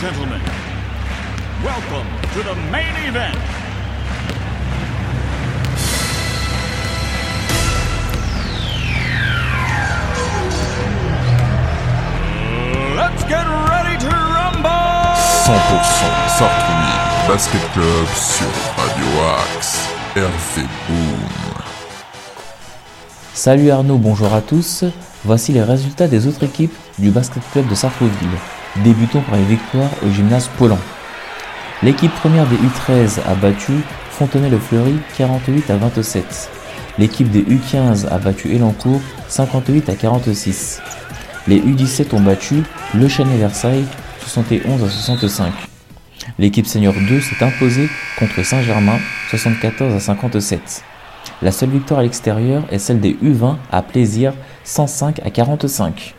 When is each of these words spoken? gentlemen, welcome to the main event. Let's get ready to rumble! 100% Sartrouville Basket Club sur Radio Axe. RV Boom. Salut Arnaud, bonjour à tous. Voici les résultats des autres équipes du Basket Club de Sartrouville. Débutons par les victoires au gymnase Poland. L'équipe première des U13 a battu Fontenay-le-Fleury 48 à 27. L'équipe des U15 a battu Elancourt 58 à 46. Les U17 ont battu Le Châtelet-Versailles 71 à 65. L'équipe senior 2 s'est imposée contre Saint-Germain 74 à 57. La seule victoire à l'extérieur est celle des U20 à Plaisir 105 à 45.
gentlemen, 0.00 0.40
welcome 1.62 2.06
to 2.32 2.42
the 2.42 2.54
main 2.72 2.96
event. 3.06 3.36
Let's 12.96 13.22
get 13.24 13.44
ready 13.68 13.98
to 13.98 14.08
rumble! 14.08 14.70
100% 15.44 15.58
Sartrouville 16.38 17.28
Basket 17.28 17.72
Club 17.74 18.06
sur 18.14 18.46
Radio 18.78 19.06
Axe. 19.36 19.86
RV 20.16 20.62
Boom. 20.88 21.28
Salut 23.34 23.70
Arnaud, 23.70 23.98
bonjour 23.98 24.32
à 24.32 24.40
tous. 24.40 24.84
Voici 25.24 25.52
les 25.52 25.62
résultats 25.62 26.08
des 26.08 26.26
autres 26.26 26.44
équipes 26.44 26.74
du 26.98 27.10
Basket 27.10 27.42
Club 27.52 27.68
de 27.68 27.74
Sartrouville. 27.74 28.38
Débutons 28.76 29.20
par 29.22 29.36
les 29.36 29.44
victoires 29.44 29.90
au 30.06 30.10
gymnase 30.10 30.48
Poland. 30.56 30.78
L'équipe 31.82 32.12
première 32.12 32.46
des 32.46 32.56
U13 32.56 33.18
a 33.28 33.34
battu 33.34 33.72
Fontenay-le-Fleury 34.12 34.94
48 35.16 35.70
à 35.70 35.76
27. 35.76 36.50
L'équipe 36.98 37.30
des 37.30 37.42
U15 37.42 38.06
a 38.08 38.18
battu 38.18 38.54
Elancourt 38.54 39.00
58 39.28 39.88
à 39.88 39.94
46. 39.96 40.80
Les 41.48 41.58
U17 41.58 42.14
ont 42.14 42.20
battu 42.20 42.62
Le 42.94 43.08
Châtelet-Versailles 43.08 43.86
71 44.20 44.84
à 44.84 44.88
65. 44.88 45.52
L'équipe 46.38 46.66
senior 46.66 46.94
2 47.08 47.20
s'est 47.20 47.44
imposée 47.44 47.88
contre 48.18 48.44
Saint-Germain 48.44 48.98
74 49.30 49.94
à 49.94 50.00
57. 50.00 50.84
La 51.42 51.50
seule 51.50 51.70
victoire 51.70 52.00
à 52.00 52.02
l'extérieur 52.04 52.62
est 52.70 52.78
celle 52.78 53.00
des 53.00 53.14
U20 53.14 53.56
à 53.72 53.82
Plaisir 53.82 54.32
105 54.64 55.20
à 55.24 55.30
45. 55.30 56.14